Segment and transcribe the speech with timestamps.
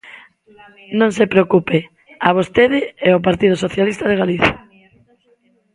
[0.99, 1.77] Non se preocupe,
[2.27, 4.55] a vostede e ao Partido Socialista de Galicia.